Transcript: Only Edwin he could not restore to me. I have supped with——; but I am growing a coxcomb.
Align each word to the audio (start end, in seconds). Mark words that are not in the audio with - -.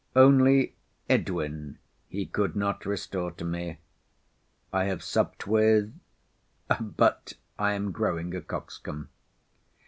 Only 0.15 0.73
Edwin 1.07 1.77
he 2.07 2.25
could 2.25 2.55
not 2.55 2.87
restore 2.87 3.31
to 3.33 3.45
me. 3.45 3.77
I 4.73 4.85
have 4.85 5.03
supped 5.03 5.45
with——; 5.45 5.93
but 6.97 7.33
I 7.59 7.73
am 7.73 7.91
growing 7.91 8.33
a 8.35 8.41
coxcomb. 8.41 9.09